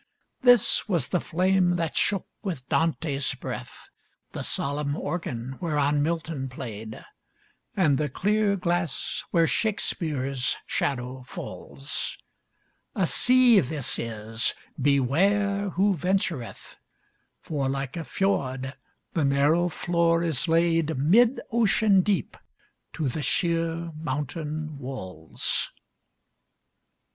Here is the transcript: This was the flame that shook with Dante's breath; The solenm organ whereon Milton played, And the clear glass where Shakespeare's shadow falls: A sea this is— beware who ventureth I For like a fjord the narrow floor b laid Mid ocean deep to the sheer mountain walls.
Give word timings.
This 0.41 0.89
was 0.89 1.09
the 1.09 1.19
flame 1.21 1.75
that 1.75 1.95
shook 1.95 2.25
with 2.41 2.67
Dante's 2.69 3.35
breath; 3.35 3.91
The 4.31 4.39
solenm 4.43 4.95
organ 4.95 5.59
whereon 5.61 6.01
Milton 6.01 6.49
played, 6.49 7.05
And 7.77 7.99
the 7.99 8.09
clear 8.09 8.55
glass 8.55 9.23
where 9.29 9.45
Shakespeare's 9.45 10.57
shadow 10.65 11.23
falls: 11.27 12.17
A 12.95 13.05
sea 13.05 13.59
this 13.59 13.99
is— 13.99 14.55
beware 14.91 15.69
who 15.69 15.95
ventureth 15.95 16.77
I 16.77 16.77
For 17.41 17.69
like 17.69 17.95
a 17.95 18.03
fjord 18.03 18.73
the 19.13 19.23
narrow 19.23 19.69
floor 19.69 20.21
b 20.21 20.33
laid 20.47 20.97
Mid 20.97 21.41
ocean 21.51 22.01
deep 22.01 22.35
to 22.93 23.07
the 23.07 23.21
sheer 23.21 23.91
mountain 23.95 24.79
walls. 24.79 25.69